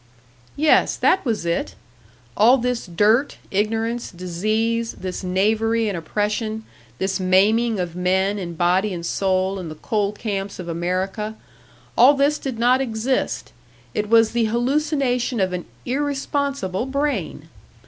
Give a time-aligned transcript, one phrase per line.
[0.55, 1.75] Yes, that was it!
[2.35, 6.63] All this dirt, ignorance, disease, this knavery and oppression,
[6.97, 11.35] this maiming of men in body and soul in the coal camps of America
[11.95, 13.53] all this did not exist
[13.93, 17.49] it was the hallucination of an "irresponsible" brain!